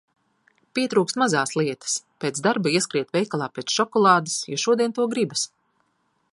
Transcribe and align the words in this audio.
Pietrūkst 0.77 1.19
mazās 1.21 1.51
lietas. 1.61 1.97
Pēc 2.25 2.41
darba 2.49 2.73
ieskriet 2.79 3.13
veikalā 3.19 3.51
pēc 3.59 3.75
šokolādes, 3.77 4.41
jo 4.55 4.61
šodien 4.67 4.97
to 4.99 5.09
gribas. 5.13 5.49